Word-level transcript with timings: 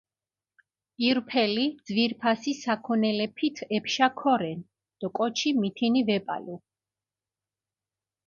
ირფელი 1.07 1.65
ძვირფასი 1.89 2.53
საქონელეფით 2.61 3.57
ეფშა 3.77 4.07
ქორენ 4.21 4.59
დო 4.99 5.07
კოჩი 5.17 5.49
მითინი 5.61 6.01
ვეპალუ. 6.07 6.55